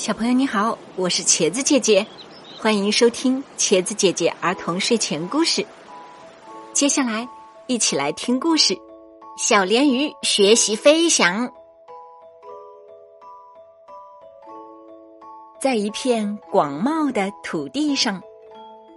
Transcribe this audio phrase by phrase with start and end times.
[0.00, 2.06] 小朋友你好，我是茄子姐姐，
[2.58, 5.62] 欢迎收听茄子姐姐儿童睡前故事。
[6.72, 7.28] 接下来
[7.66, 8.74] 一起来听故事：
[9.36, 11.46] 小鲢鱼学习飞翔。
[15.60, 18.22] 在一片广袤的土地上，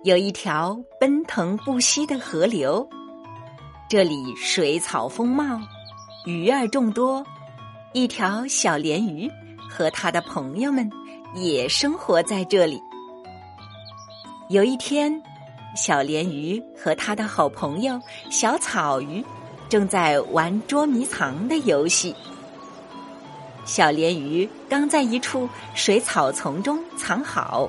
[0.05, 2.87] 有一条奔腾不息的河流，
[3.89, 5.59] 这里水草丰茂，
[6.25, 7.21] 鱼儿众多。
[7.91, 9.29] 一条小鲢鱼。
[9.75, 10.87] 和他的朋友们
[11.33, 12.79] 也生活在这里。
[14.49, 15.19] 有一天，
[15.75, 19.25] 小鲢鱼和他的好朋友小草鱼
[19.67, 22.13] 正在玩捉迷藏的游戏。
[23.65, 27.67] 小鲢鱼刚在一处水草丛中藏好，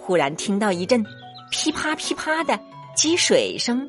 [0.00, 1.04] 忽然听到一阵
[1.50, 2.58] 噼啪噼啪的
[2.96, 3.86] 积水声，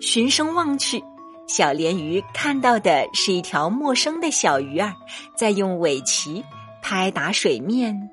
[0.00, 1.00] 循声望去，
[1.46, 4.94] 小鲢鱼看到的是一条陌生的小鱼儿
[5.34, 6.44] 在用尾鳍。
[6.88, 8.08] 拍打水面，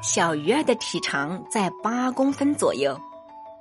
[0.00, 2.98] 小鱼儿的体长在八公分左右，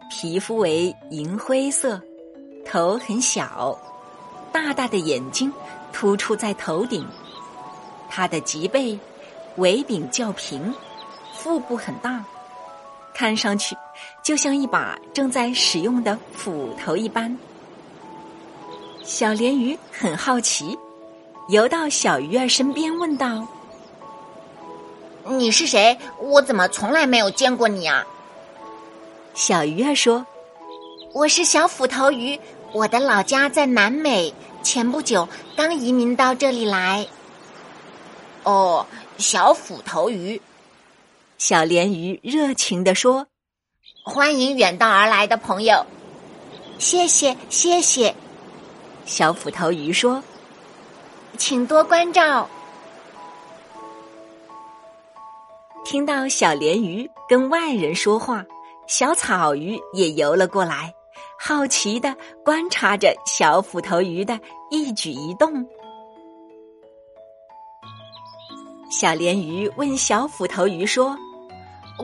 [0.09, 2.01] 皮肤为银灰色，
[2.65, 3.77] 头很小，
[4.53, 5.51] 大大的眼睛
[5.91, 7.05] 突出在头顶。
[8.09, 8.97] 它的脊背
[9.57, 10.73] 尾柄较平，
[11.33, 12.23] 腹部很大，
[13.13, 13.75] 看上去
[14.23, 17.37] 就像一把正在使用的斧头一般。
[19.13, 20.75] 小鲢鱼很好奇。
[21.47, 23.47] 游到小鱼儿身边，问道
[25.37, 25.95] ：“你是谁？
[26.19, 28.03] 我怎么从来没有见过你啊？”
[29.35, 30.25] 小鱼儿说
[31.13, 32.39] ：“我是小斧头鱼，
[32.71, 37.05] 我的老家在南美，前不久刚移民到这里来。”
[38.41, 38.87] 哦，
[39.19, 40.41] 小斧头鱼，
[41.37, 43.27] 小鲢鱼热情地说
[44.03, 45.85] ：“欢迎远道而来的朋友，
[46.79, 48.15] 谢谢谢谢。”
[49.05, 50.21] 小斧头鱼说。
[51.35, 52.47] 请多关照。
[55.83, 58.45] 听到小鲢鱼跟外人说话，
[58.87, 60.93] 小草鱼也游了过来，
[61.39, 64.39] 好奇的观察着小斧头鱼的
[64.69, 65.67] 一举一动。
[68.91, 71.17] 小鲢鱼问小斧头鱼说：“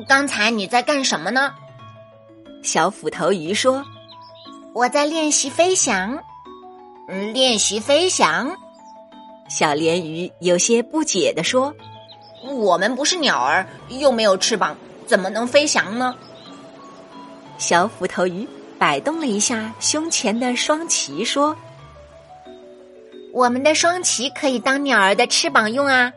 [0.09, 1.53] 刚才你在干什么呢？”
[2.63, 3.85] 小斧头鱼说
[4.73, 6.17] ：“我在练习飞翔。”
[7.11, 8.55] 嗯，练习飞翔。
[9.49, 11.73] 小鲢鱼有些不解地说
[12.45, 14.77] ：“我们不是鸟儿，又没有翅膀，
[15.07, 16.15] 怎么能飞翔呢？”
[17.57, 21.55] 小斧头鱼摆动了一下胸前的双鳍，说
[23.33, 26.13] ：“我们的双鳍可以当鸟儿的翅膀用啊。”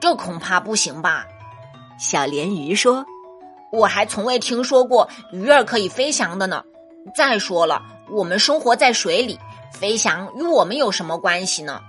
[0.00, 1.26] 这恐怕不行吧？
[1.98, 3.04] 小鲢鱼说
[3.70, 6.64] ：“我还从未听说过鱼儿可以飞翔的呢。
[7.12, 9.38] 再说了，我们生活在水里。”
[9.74, 11.80] 飞翔与我们有什么关系呢？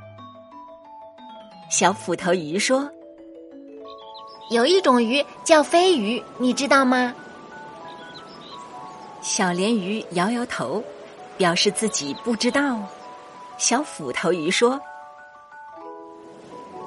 [1.69, 2.89] 小斧头鱼说
[4.49, 7.13] ：“有一种鱼叫飞鱼，你知道吗？”
[9.21, 10.83] 小鲢鱼摇摇头，
[11.37, 12.79] 表示自己不知道。
[13.57, 14.81] 小斧头鱼说：“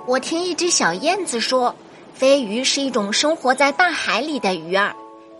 [0.04, 1.72] 我听一只小燕子说，
[2.12, 4.94] 飞鱼是一种生活在大海里的鱼儿，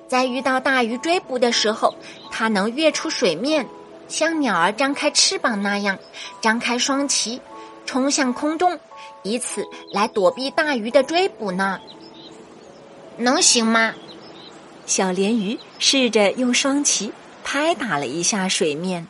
[0.09, 1.95] 在遇到大鱼追捕的时候，
[2.31, 3.69] 它能跃出水面。”
[4.09, 5.99] 像鸟儿张开翅膀那样，
[6.41, 7.39] 张开双鳍，
[7.85, 8.81] 冲向空中，
[9.23, 11.79] 以此来躲避大鱼的追捕呢？
[13.19, 13.95] 能行吗？
[14.87, 17.13] 小鲢鱼试着用双鳍
[17.45, 19.07] 拍打了一下水面，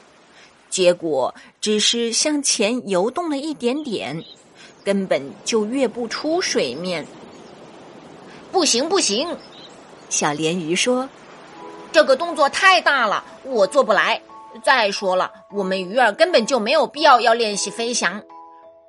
[0.68, 4.24] 结果只是向前游动了一点点，
[4.82, 7.06] 根本就跃不出水面。
[8.50, 9.28] 不行，不行！
[10.08, 11.08] 小鲢鱼说
[11.92, 14.20] ：“这个动作太大了，我做不来。”
[14.64, 18.22] 再说了，我们鱼儿根本就没有必要要练习飞翔。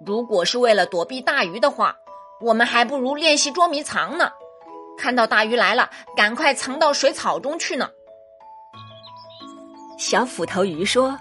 [0.04, 1.96] 如果是为了躲避大鱼的话，
[2.42, 4.32] 我们还不如练习捉迷藏呢。
[4.98, 7.90] 看到大鱼来了，赶快藏到水草中去呢。
[9.98, 11.20] 小斧头鱼说：“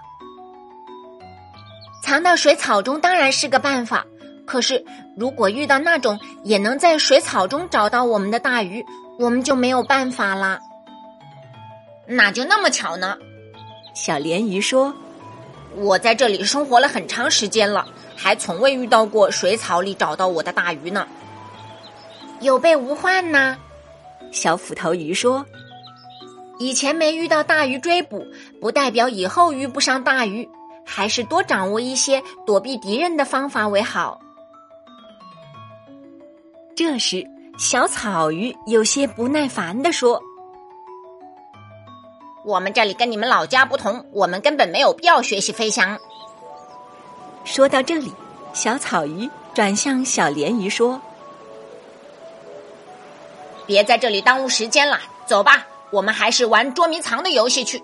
[2.01, 4.05] 藏到水草中当然是个办法，
[4.47, 4.85] 可是
[5.17, 8.85] 如果遇到那种也能在水草中找到我们的大鱼，
[9.19, 10.59] 我们就没有办法了。
[12.07, 13.17] 哪就那么巧呢？”
[13.93, 14.95] 小鲢鱼说
[15.75, 17.85] ：“我在这里生活了很长时间了，
[18.15, 21.07] 还从未遇到过水草里找到我的大鱼呢。
[22.39, 23.57] 有备无患呢。”
[24.31, 25.45] 小斧头鱼说
[26.59, 28.25] ：“以前没遇到大鱼追捕，
[28.61, 30.47] 不代表以后遇不上大鱼，
[30.85, 34.21] 还是多掌握一些躲避敌人的方法为好。”
[36.75, 37.27] 这时，
[37.59, 40.23] 小草鱼有些不耐烦地说。
[42.45, 45.99] 我们这里跟你们老家不同，我们根本没有必要学习飞翔。
[47.43, 48.13] 说到这里，
[48.53, 51.01] 小草鱼转向小鲢鱼说
[53.67, 57.83] ：“别在这里耽误时间了，走吧，我们还是玩捉迷藏的游戏去。”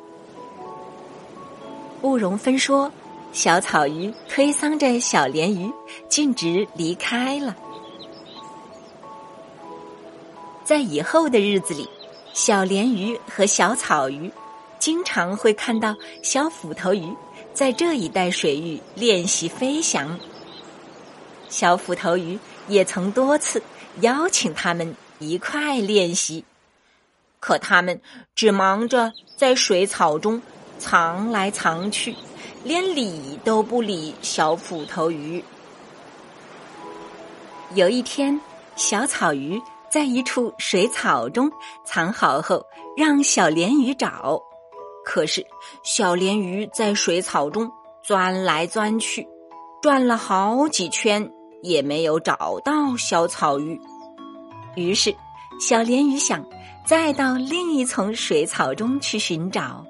[1.99, 2.89] 不容分说，
[3.33, 5.69] 小草鱼推搡着小鲢鱼，
[6.07, 7.53] 径直离开了。
[10.65, 11.87] 在以后的日子里，
[12.33, 14.31] 小鲢鱼和小草鱼
[14.79, 17.15] 经常会看到小斧头鱼
[17.53, 20.19] 在这一带水域练习飞翔。
[21.49, 23.61] 小斧头鱼也曾多次
[24.01, 26.43] 邀请他们一块练习，
[27.39, 28.01] 可他们
[28.33, 30.41] 只忙着在水草中
[30.79, 32.15] 藏来藏去，
[32.63, 35.43] 连理都不理小斧头鱼。
[37.75, 38.41] 有一天，
[38.75, 41.51] 小草鱼在一处水草中
[41.85, 42.65] 藏好后，
[42.97, 44.41] 让小鲢鱼找，
[45.03, 45.45] 可是
[45.83, 47.71] 小鲢鱼在水草中
[48.03, 49.27] 钻来钻去，
[49.81, 51.31] 转了好几圈。
[51.61, 53.81] 也没有找到小草鱼，
[54.75, 55.15] 于是
[55.59, 56.45] 小鲢鱼想
[56.85, 59.83] 再到另一层水草中去寻找。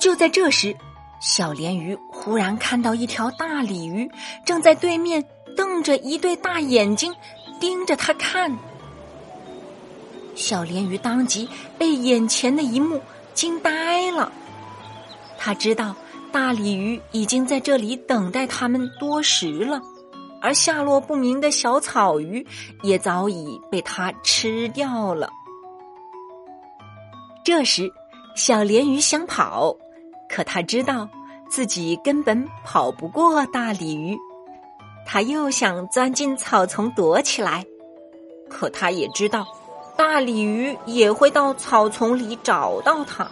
[0.00, 0.74] 就在这时，
[1.20, 4.10] 小鲢鱼忽然看到一条大鲤鱼
[4.46, 5.22] 正在对面
[5.54, 7.12] 瞪着一对大眼睛
[7.60, 8.58] 盯着他看。
[10.34, 11.48] 小鲢鱼当即
[11.78, 13.00] 被眼前的一幕
[13.34, 14.32] 惊呆了，
[15.38, 15.94] 他知道。
[16.32, 19.82] 大鲤鱼已经在这里等待他们多时了，
[20.40, 22.46] 而下落不明的小草鱼
[22.84, 25.28] 也早已被它吃掉了。
[27.44, 27.92] 这时，
[28.36, 29.74] 小鲢鱼想跑，
[30.28, 31.08] 可他知道
[31.48, 34.16] 自己根本跑不过大鲤鱼。
[35.12, 37.66] 他又想钻进草丛躲起来，
[38.48, 39.44] 可他也知道
[39.96, 43.28] 大鲤鱼也会到草丛里找到他。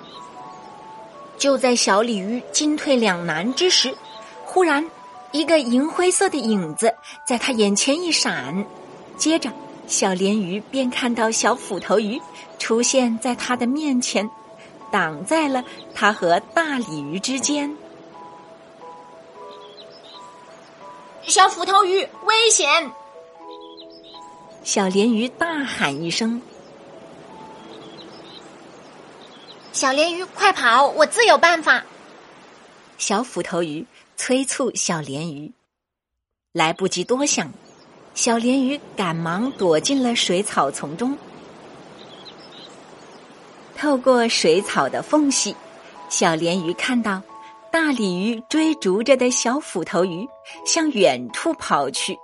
[1.36, 3.96] 就在小鲤鱼进退两难之时，
[4.44, 4.84] 忽然
[5.30, 6.92] 一个银灰色的影子
[7.24, 8.66] 在他眼前一闪，
[9.16, 9.48] 接着
[9.86, 12.20] 小鲢鱼便看到小斧头鱼
[12.58, 14.28] 出现在他的面前，
[14.90, 15.62] 挡在了
[15.94, 17.72] 他和大鲤鱼之间。
[21.28, 22.90] 小斧头鱼，危险！
[24.64, 26.40] 小鲢鱼大喊一声。
[29.70, 30.86] 小鲢鱼，快跑！
[30.86, 31.84] 我自有办法。
[32.96, 33.86] 小斧头鱼
[34.16, 35.52] 催促小鲢鱼，
[36.52, 37.52] 来不及多想，
[38.14, 41.14] 小鲢鱼赶忙躲进了水草丛中。
[43.76, 45.54] 透过水草的缝隙，
[46.08, 47.22] 小鲢鱼看到
[47.70, 50.26] 大鲤鱼追逐着的小斧头鱼
[50.64, 52.18] 向远处跑去。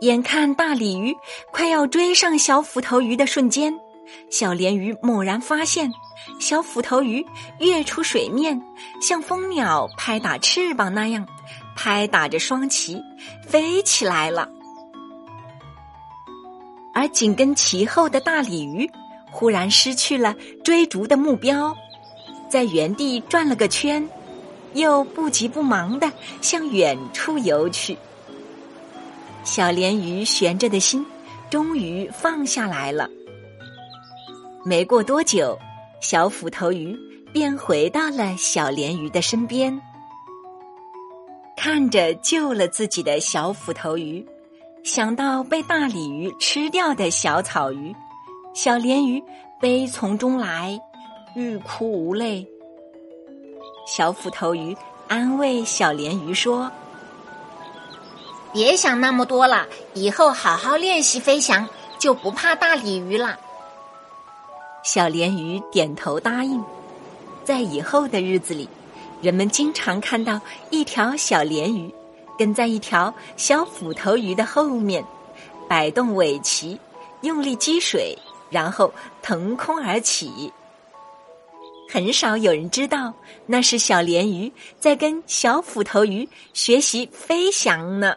[0.00, 1.16] 眼看大鲤鱼
[1.52, 3.72] 快要追上小斧头鱼的瞬间。
[4.30, 5.90] 小鲢鱼猛然发现，
[6.38, 7.26] 小斧头鱼
[7.58, 8.60] 跃出水面，
[9.00, 11.26] 像蜂鸟拍打翅膀那样，
[11.74, 13.02] 拍打着双鳍
[13.48, 14.48] 飞起来了。
[16.94, 18.88] 而紧跟其后的大鲤鱼
[19.30, 21.76] 忽然失去了追逐的目标，
[22.56, 24.08] 在原地转了个圈，
[24.72, 26.10] 又不急不忙的
[26.40, 27.94] 向远处游去。
[29.44, 31.04] 小鲢鱼悬着的心
[31.50, 33.10] 终于放下来了。
[34.64, 35.58] 没过多久，
[36.00, 36.98] 小斧头鱼
[37.30, 39.78] 便回到了小鲢鱼的身边，
[41.58, 44.26] 看着救了自己的小斧头鱼，
[44.82, 47.94] 想到被大鲤鱼吃掉的小草鱼，
[48.54, 49.22] 小鲢鱼
[49.60, 50.80] 悲从中来，
[51.36, 52.46] 欲哭无泪。
[53.86, 54.74] 小斧头鱼
[55.06, 56.72] 安慰小鲢鱼说
[58.54, 63.38] ：“别想那么多了，以后好好练习飞翔，就不怕大鲤鱼了。”
[64.82, 66.64] 小鲢鱼点头答应，
[67.44, 68.66] 在以后的日子里，
[69.20, 70.40] 人们经常看到
[70.70, 71.94] 一条小鲢鱼
[72.38, 75.04] 跟在一条小斧头鱼的后面，
[75.68, 76.78] 摆动尾鳍，
[77.20, 78.16] 用力击水，
[78.48, 78.90] 然后
[79.20, 80.50] 腾空而起。
[81.88, 83.14] 很少有人知道
[83.46, 88.16] 那是小鲢鱼在跟小斧头鱼学习飞翔呢。